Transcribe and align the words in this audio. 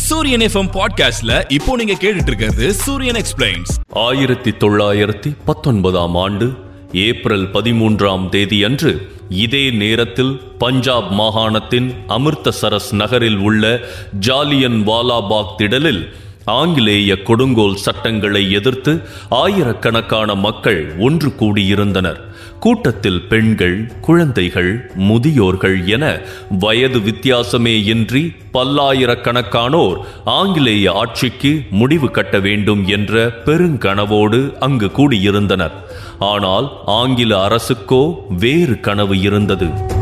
சூரியன் 0.00 0.44
எஃப்எம் 0.46 0.70
பாட்காஸ்ட்ல 0.74 1.32
இப்போ 1.50 1.72
நீங்க 1.76 1.94
கேட்டுட்டு 1.94 2.30
இருக்கிறது 2.30 2.66
சூரியன் 2.78 3.18
எக்ஸ்பிளைன்ஸ் 3.20 3.72
ஆயிரத்தி 4.02 4.50
தொள்ளாயிரத்தி 4.58 5.30
பத்தொன்பதாம் 5.44 6.16
ஆண்டு 6.16 6.46
ஏப்ரல் 7.04 7.46
பதிமூன்றாம் 7.52 8.24
தேதி 8.28 8.58
அன்று 8.64 8.92
இதே 9.40 9.70
நேரத்தில் 9.76 10.32
பஞ்சாப் 10.58 11.10
மாகாணத்தின் 11.12 11.88
அமிர்தசரஸ் 12.08 12.90
நகரில் 12.94 13.40
உள்ள 13.40 13.64
ஜாலியன் 14.20 14.80
வாலாபாக் 14.84 15.54
திடலில் 15.56 16.02
ஆங்கிலேய 16.44 17.22
கொடுங்கோல் 17.22 17.76
சட்டங்களை 17.76 18.52
எதிர்த்து 18.52 19.02
ஆயிரக்கணக்கான 19.28 20.34
மக்கள் 20.34 20.94
ஒன்று 20.98 21.28
கூடியிருந்தனர். 21.28 22.20
கூட்டத்தில் 22.58 23.22
பெண்கள் 23.22 23.90
குழந்தைகள் 24.00 24.90
முதியோர்கள் 24.94 25.86
என 25.86 26.20
வயது 26.58 26.98
வித்தியாசமே 26.98 27.84
இன்றி 27.84 28.32
பல்லாயிரக்கணக்கானோர் 28.52 29.96
ஆங்கிலேய 30.24 30.92
ஆட்சிக்கு 30.92 31.60
முடிவு 31.70 32.10
கட்ட 32.10 32.38
வேண்டும் 32.38 32.86
என்ற 32.86 33.26
பெருங்கனவோடு 33.44 34.58
அங்கு 34.58 34.86
கூடியிருந்தனர். 34.86 35.72
ஆனால் 36.18 36.70
ஆங்கில 36.84 37.48
அரசுக்கோ 37.48 38.14
வேறு 38.28 38.80
கனவு 38.80 39.20
இருந்தது. 39.20 39.93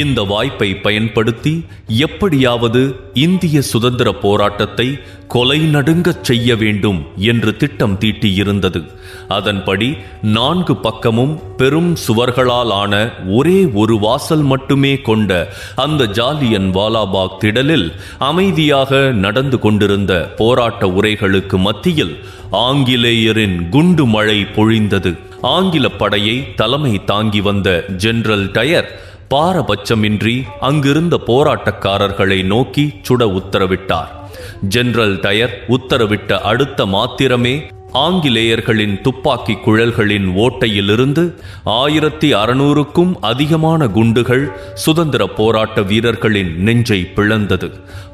இந்த 0.00 0.20
வாய்ப்பை 0.22 0.68
பயன்படுத்தி 0.74 1.52
எப்படியாவது 1.86 2.82
இந்திய 3.14 3.56
சுதந்திர 3.70 4.08
போராட்டத்தை 4.12 4.86
கொலை 5.28 5.58
நடுங்கச் 5.74 6.24
செய்ய 6.24 6.56
வேண்டும் 6.56 7.00
என்று 7.16 7.56
திட்டம் 7.56 7.96
தீட்டியிருந்தது. 7.98 8.80
அதன்படி 9.28 9.88
நான்கு 10.22 10.76
பக்கமும் 10.76 11.34
பெரும் 11.56 11.96
சுவர்களால் 12.06 12.72
ஆன 12.72 13.12
ஒரே 13.28 13.58
ஒரு 13.74 13.98
வாசல் 13.98 14.42
மட்டுமே 14.42 14.94
கொண்ட 15.00 15.30
அந்த 15.76 16.06
ஜாலியன் 16.06 16.70
வாலாபாக் 16.74 17.38
திடலில் 17.40 17.88
அமைதியாக 18.18 19.10
நடந்து 19.26 19.58
கொண்டிருந்த 19.58 20.12
போராட்ட 20.36 20.86
உரைகளுக்கு 20.86 21.58
மத்தியில் 21.58 22.16
ஆங்கிலேயரின் 22.50 23.68
குண்டு 23.68 24.06
மழை 24.06 24.40
பொழிந்தது. 24.56 25.12
ஆங்கில 25.40 25.86
படையை 25.88 26.54
தலைமை 26.54 27.04
தாங்கி 27.04 27.40
வந்த 27.40 27.68
ஜெனரல் 27.96 28.50
டயர் 28.50 28.90
பாரபட்சமின்றி 29.32 30.42
அங்கிருந்த 30.60 31.20
போராட்டக்காரர்களை 31.26 32.44
நோக்கி 32.44 32.92
சுட 33.08 33.24
உத்தரவிட்டார். 33.24 34.10
ஜெனரல் 34.68 35.20
டயர் 35.20 35.64
உத்தரவிட்ட 35.68 36.32
அடுத்த 36.32 36.86
மாத்திரமே 36.86 37.66
ஆங்கிலேயர்களின் 37.92 39.00
துப்பாக்கி 39.00 39.54
குழல்களின் 39.54 40.36
ஓட்டையிலிருந்து 40.36 41.34
ஆயிரத்தி 41.64 42.34
அறுநூறுக்கும் 42.34 43.14
அதிகமான 43.20 43.88
குண்டுகள் 43.88 44.52
சுதந்திர 44.74 45.26
போராட்ட 45.26 45.82
வீரர்களின் 45.82 46.56
நெஞ்சை 46.56 47.06
பிளந்தது. 47.16 47.70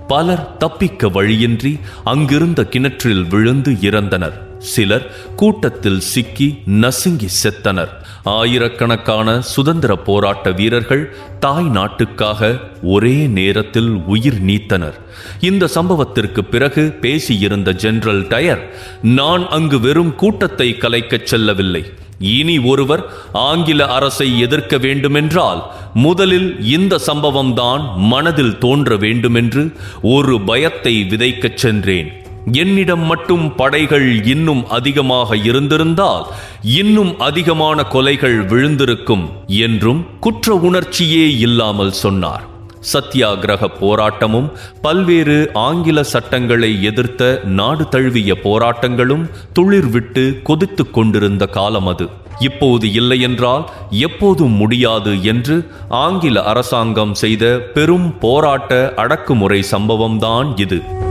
பலர் 0.09 0.57
தப்பிக்க 0.57 1.09
வழியின்றி 1.09 1.79
அங்கிருந்த 2.05 2.65
கிணற்றில் 2.65 3.25
விழுந்து 3.25 3.73
இறந்தனர். 3.73 4.48
சிலர் 4.59 5.15
கூட்டத்தில் 5.37 6.01
சிக்கி 6.01 6.59
நசுங்கி 6.67 7.27
செத்தனர். 7.43 7.89
ஆயிரக்கணக்கான 8.23 9.41
சுதந்திர 9.41 9.97
போராட்ட 9.97 10.51
வீரர்கள் 10.51 11.17
தாய் 11.41 11.65
நாட்டுக்காக 11.65 12.61
ஒரே 12.83 13.27
நேரத்தில் 13.27 13.89
உயிர் 13.89 14.45
நீத்தனர். 14.45 14.95
இந்த 15.41 15.69
சம்பவத்திற்கு 15.75 16.41
பிறகு 16.41 16.99
பேசியிருந்த 17.01 17.73
ஜெனரல் 17.73 18.27
டயர் 18.27 18.75
நான் 19.03 19.49
அங்கு 19.49 19.81
வெறும் 19.81 20.15
கூட்டத்தை 20.15 20.77
கலைக்கச் 20.79 21.27
செல்லவில்லை. 21.27 21.85
இனி 22.19 22.59
ஒருவர் 22.59 23.07
ஆங்கில 23.33 23.87
அரசை 23.87 24.41
எதிர்க்க 24.41 24.79
வேண்டுமென்றால் 24.79 25.73
முதலில் 25.95 26.65
இந்த 26.65 27.01
சம்பவம்தான் 27.07 27.95
மனதில் 27.97 28.59
தோன்ற 28.59 28.97
வேண்டுமென்று 28.97 29.73
ஒரு 30.03 30.41
பயத்தை 30.41 31.07
விதைக்கச் 31.09 31.55
சென்றேன். 31.55 32.27
என்னிடம் 32.53 33.05
மட்டும் 33.05 33.55
படைகள் 33.55 34.25
இன்னும் 34.25 34.69
அதிகமாக 34.69 35.37
இருந்திருந்தால் 35.37 36.27
இன்னும் 36.63 37.19
அதிகமான 37.19 37.83
கொலைகள் 37.83 38.47
விழுந்திருக்கும் 38.47 39.29
என்றும் 39.47 40.07
குற்ற 40.21 40.55
உணர்ச்சியே 40.55 41.37
இல்லாமல் 41.37 41.93
சொன்னார். 41.93 42.47
சத்தியாகிரக 42.93 43.69
போராட்டமும் 43.81 44.51
பல்வேறு 44.83 45.51
ஆங்கில 45.53 46.03
சட்டங்களை 46.03 46.83
எதிர்த்த 46.83 47.41
நாடு 47.45 47.89
தழுவிய 47.89 48.35
போராட்டங்களும் 48.43 49.31
துளிர்விட்டு 49.59 50.43
கொதித்துக் 50.43 50.95
கொண்டிருந்த 50.95 51.47
காலம் 51.47 51.87
அது. 51.87 52.09
இப்போது 52.39 52.93
இல்லையென்றால் 52.93 53.71
எப்போதும் 53.91 54.53
முடியாது 54.53 55.23
என்று 55.23 55.71
ஆங்கில 55.89 56.43
அரசாங்கம் 56.43 57.15
செய்த 57.15 57.59
பெரும் 57.75 58.19
போராட்ட 58.19 58.93
அடக்குமுறை 58.97 59.65
சம்பவம்தான் 59.71 60.61
இது. 60.61 61.07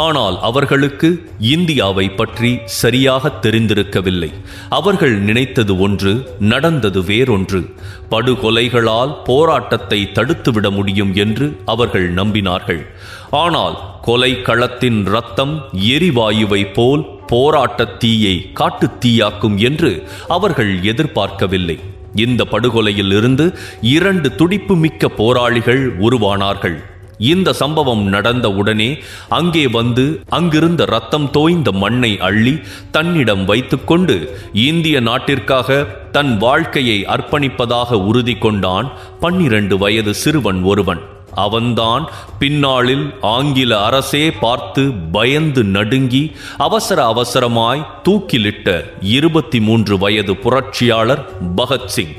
ஆனால் 0.00 0.40
அவர்களுக்கு 0.40 1.30
இந்தியாவை 1.38 2.10
பற்றி 2.10 2.58
சரியாக 2.64 3.32
தெரிந்திருக்கவில்லை. 3.42 4.32
அவர்கள் 4.68 5.18
நினைத்தது 5.18 5.78
ஒன்று 5.78 6.36
நடந்தது 6.38 7.02
வேறொன்று. 7.02 7.74
படுகொலைகளால் 8.10 9.14
போராட்டத்தை 9.24 10.10
தடுத்துவிட 10.12 10.70
முடியும் 10.70 11.14
என்று 11.14 11.56
அவர்கள் 11.64 12.14
நம்பினார்கள். 12.14 12.86
ஆனால் 13.30 13.78
கொலை 14.02 14.32
களத்தின் 14.32 15.04
ரத்தம் 15.04 15.64
எரிவாயுவை 15.72 16.72
போல் 16.72 17.06
போராட்ட 17.26 17.84
தீயை 17.84 18.52
காட்டுத் 18.52 19.06
தீயாக்கும் 19.06 19.56
என்று 19.56 20.08
அவர்கள் 20.28 20.82
எதிர்பார்க்கவில்லை. 20.82 21.78
இந்த 22.14 22.44
படுகொலையில் 22.44 23.12
இருந்து 23.12 23.58
இரண்டு 23.80 24.34
துடிப்பு 24.34 24.76
மிக்க 24.76 25.08
போராளிகள் 25.08 25.98
உருவானார்கள். 25.98 26.89
இந்த 27.20 27.52
சம்பவம் 27.52 28.04
நடந்த 28.04 28.50
உடனே 28.50 28.98
அங்கே 29.28 29.66
வந்து 29.66 30.22
அங்கிருந்த 30.28 30.84
ரத்தம் 30.84 31.30
தோய்ந்த 31.30 31.72
மண்ணை 31.72 32.18
அள்ளி 32.18 32.60
தன்னிடம் 32.90 33.44
வைத்துக்கொண்டு 33.44 34.16
இந்திய 34.52 35.00
நாட்டிற்காக 35.00 35.86
தன் 36.12 36.36
வாழ்க்கையை 36.36 37.04
அர்ப்பணிப்பதாக 37.04 37.92
உறுதி 37.92 38.34
கொண்டான் 38.34 38.90
பன்னிரண்டு 39.20 39.78
வயது 39.78 40.14
சிறுவன் 40.14 40.62
ஒருவன். 40.62 41.00
அவன்தான் 41.34 42.10
பின்னாளில் 42.38 43.14
ஆங்கில 43.20 43.84
அரசே 43.84 44.30
பார்த்து 44.30 44.92
பயந்து 44.92 45.64
நடுங்கி 45.64 46.32
அவசர 46.56 47.12
அவசரமாய் 47.12 47.86
தூக்கிலிட்ட 48.08 48.84
இருபத்தி 49.00 49.60
மூன்று 49.60 49.98
வயது 49.98 50.36
புரட்சியாளர் 50.36 51.30
பகத்சிங். 51.56 52.14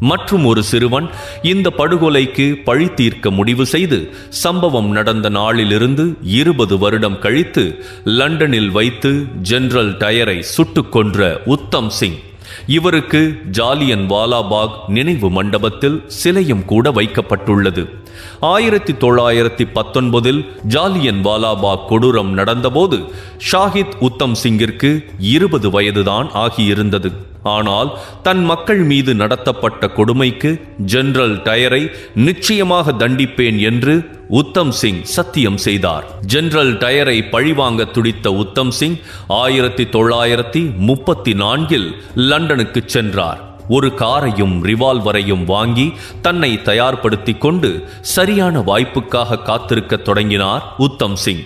மற்றும் 0.00 0.44
ஒரு 0.44 0.62
சிறுவன் 0.62 1.08
இந்த 1.42 1.72
படுகொலைக்கு 1.76 2.62
பழி 2.64 2.88
தீர்க்க 2.88 3.30
முடிவு 3.30 3.66
செய்து 3.66 4.14
சம்பவம் 4.28 4.90
நடந்த 4.90 5.28
நாளிலிருந்து 5.28 6.16
இருபது 6.22 6.78
வருடம் 6.78 7.18
கழித்து 7.18 7.84
லண்டனில் 8.04 8.70
வைத்து 8.70 9.26
ஜெனரல் 9.42 9.96
டயரை 9.96 10.40
சுட்டுக் 10.40 10.92
கொன்ற 10.92 11.40
உத்தம் 11.44 11.90
சிங். 11.90 12.18
இவருக்கு 12.66 13.40
ஜாலியன் 13.50 14.10
வாலாபாக் 14.10 14.70
நினைவு 14.86 15.30
மண்டபத்தில் 15.30 16.02
சிலையும் 16.06 16.64
கூட 16.64 16.90
வைக்கப்பட்டுள்ளது. 16.90 17.88
ஆயிரத்தி 18.40 18.92
தொள்ளாயிரத்தி 18.92 19.66
பத்தொன்பதில் 19.74 20.46
ஜாலியன் 20.62 21.24
வாலாபாக் 21.24 21.84
கொடூரம் 21.88 22.38
நடந்தபோது 22.38 23.08
ஷாஹித் 23.52 23.92
உத்தம் 23.98 24.36
சிங்கிற்கு 24.42 25.04
இருபது 25.18 25.70
வயதுதான் 25.70 26.30
ஆகியிருந்தது. 26.34 27.12
ஆனால் 27.56 27.90
தன் 28.22 28.44
மக்கள் 28.44 28.82
மீது 28.90 29.14
நடத்தப்பட்ட 29.14 29.88
கொடுமைக்கு 29.88 30.50
ஜெனரல் 30.92 31.36
டயரை 31.48 31.82
நிச்சயமாக 32.26 32.92
தண்டிப்பேன் 32.92 33.58
என்று 33.70 33.96
உத்தம் 34.40 34.72
சிங் 34.80 35.02
சத்தியம் 35.16 35.60
செய்தார். 35.66 36.06
ஜெனரல் 36.34 36.72
டயரை 36.78 37.18
பழிவாங்க 37.30 37.84
துடித்த 37.96 38.32
உத்தம் 38.42 38.72
சிங் 38.80 38.98
ஆயிரத்தி 39.42 39.84
தொள்ளாயிரத்தி 39.96 40.62
முப்பத்தி 40.88 41.34
நான்கில் 41.34 41.88
லண்டனுக்கு 42.30 42.82
சென்றார். 42.86 43.42
ஒரு 43.76 43.88
காரையும் 43.94 44.54
ரிவால்வரையும் 44.64 45.44
வாங்கி 45.44 45.86
தன்னை 46.22 46.50
தயார்படுத்திக் 46.64 47.42
கொண்டு 47.44 47.70
சரியான 48.14 48.60
வாய்ப்புக்காக 48.60 49.42
காத்திருக்க 49.42 49.96
தொடங்கினார் 50.08 50.64
உத்தம் 50.86 51.16
சிங். 51.24 51.44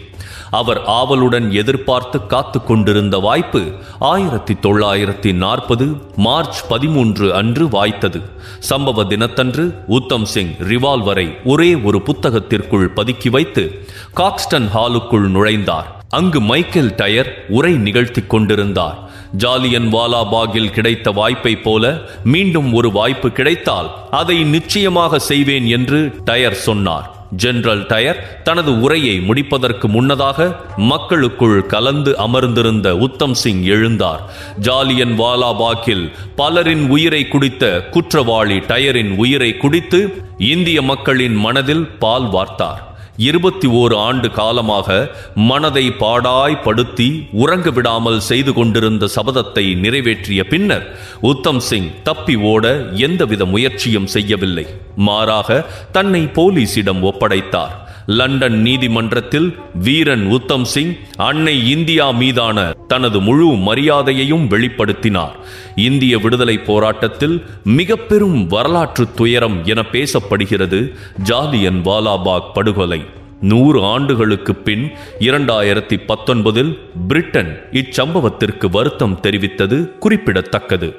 அவர் 0.59 0.81
ஆவலுடன் 0.85 1.53
எதிர்பார்த்து 1.53 2.27
காத்து 2.27 2.65
கொண்டிருந்த 2.65 3.19
வாய்ப்பு 3.19 3.63
ஆயிரத்தி 3.99 4.55
தொள்ளாயிரத்தி 4.55 5.35
நாற்பது 5.35 5.87
மார்ச் 6.17 6.67
பதிமூன்று 6.69 7.35
அன்று 7.35 7.65
வாய்த்தது. 7.67 8.21
சம்பவ 8.69 9.07
தினத்தன்று 9.07 9.65
உத்தம் 9.87 10.25
சிங் 10.25 10.53
ரிவால்வரை 10.71 11.27
ஒரே 11.45 11.75
ஒரு 11.75 12.03
புத்தகத்திற்குள் 12.07 12.87
பதுக்கி 12.97 13.31
வைத்து 13.31 13.87
காக்ஸ்டன் 14.15 14.69
ஹாலுக்குள் 14.75 15.27
நுழைந்தார். 15.37 15.89
அங்கு 16.09 16.41
மைக்கேல் 16.41 16.95
டயர் 16.95 17.45
உரை 17.49 17.75
நிகழ்த்தி 17.77 18.23
கொண்டிருந்தார். 18.23 18.99
ஜாலியன் 19.37 19.89
வாலாபாகில் 19.93 20.71
கிடைத்த 20.71 21.11
வாய்ப்பை 21.11 21.57
போல 21.57 22.01
மீண்டும் 22.25 22.73
ஒரு 22.73 22.93
வாய்ப்பு 22.93 23.31
கிடைத்தால் 23.31 23.91
அதை 24.11 24.43
நிச்சயமாக 24.43 25.19
செய்வேன் 25.19 25.67
என்று 25.67 26.15
டயர் 26.25 26.61
சொன்னார். 26.69 27.09
ஜெனரல் 27.37 27.87
டயர் 27.87 28.43
தனது 28.43 28.81
உரையை 28.81 29.21
முடிப்பதற்கு 29.21 29.89
முன்னதாக 29.89 30.57
மக்களுக்குள் 30.77 31.67
கலந்து 31.67 32.19
அமர்ந்திருந்த 32.19 32.97
உத்தம் 32.97 33.35
சிங் 33.35 33.65
எழுந்தார். 33.65 34.21
ஜாலியன் 34.59 35.19
வாலாபாக்கில் 35.19 36.11
பலரின் 36.37 36.89
உயிரை 36.89 37.29
குடித்த 37.29 37.81
குற்றவாளி 37.91 38.59
டயரின் 38.59 39.17
உயிரை 39.17 39.57
குடித்து 39.57 40.23
இந்திய 40.39 40.83
மக்களின் 40.83 41.35
மனதில் 41.35 41.87
பால் 41.87 42.31
வார்த்தார். 42.31 42.91
இருபத்தி 43.17 43.69
ஓரு 43.69 43.97
ஆண்டு 43.97 44.31
காலமாக 44.31 45.11
மனதை 45.35 45.91
பாடாய் 45.91 46.63
படுத்தி 46.63 47.27
உறங்க 47.33 47.71
விடாமல் 47.71 48.21
செய்து 48.21 48.53
கொண்டிருந்த 48.53 49.09
சபதத்தை 49.17 49.77
நிறைவேற்றிய 49.77 50.45
பின்னர் 50.45 50.97
உத்தம் 51.21 51.61
சிங் 51.61 51.91
தப்பி 52.03 52.37
ஓட 52.37 52.87
எந்தவித 52.93 53.45
முயற்சியும் 53.45 54.07
செய்யவில்லை. 54.07 54.67
மாறாக 54.97 55.67
தன்னை 55.93 56.21
போலீசிடம் 56.21 57.01
ஒப்படைத்தார். 57.01 57.82
லண்டன் 58.07 58.61
நீதிமன்றத்தில் 58.61 59.59
வீரன் 59.75 60.27
உத்தம் 60.27 60.65
சிங் 60.65 60.95
அன்னை 61.17 61.71
இந்தியா 61.71 62.11
மீதான 62.11 62.71
தனது 62.89 63.21
முழு 63.21 63.47
மரியாதையையும் 63.47 64.49
வெளிப்படுத்தினார். 64.49 65.33
இந்திய 65.77 66.19
விடுதலை 66.19 66.59
போராட்டத்தில் 66.59 67.45
மிக 67.65 67.97
பெரும் 67.97 68.47
வரலாற்று 68.47 69.15
துயரம் 69.15 69.65
என 69.65 69.85
பேசப்படுகிறது 69.93 70.95
ஜாலியன் 71.23 71.83
வாலாபாக் 71.85 72.53
படுகொலை. 72.55 73.05
நூறு 73.41 73.85
ஆண்டுகளுக்கு 73.85 74.55
பின் 74.55 74.91
இரண்டாயிரத்தி 75.19 75.99
பத்தொன்பதில் 76.09 76.79
பிரிட்டன் 77.09 77.69
இச்சம்பவத்திற்கு 77.73 78.71
வருத்தம் 78.71 79.21
தெரிவித்தது 79.23 79.99
குறிப்பிடத்தக்கது. 79.99 80.95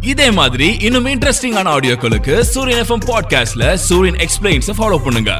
இதே 0.00 0.30
மாதிரி 0.30 0.76
இன்னும் 0.80 1.06
இன்ட்ரெஸ்டிங்கான 1.06 1.76
ஆடியோக்களுக்கு 1.76 2.40
சூரியன் 2.40 2.84
எஃப்எம் 2.84 3.06
பாட்காஸ்ட்ல 3.06 3.74
சூரியன் 3.74 4.20
எக்ஸ்பிளைன்ஸ் 4.20 4.70
ஃபாலோ 4.78 4.96
பண்ணுங்க. 5.04 5.38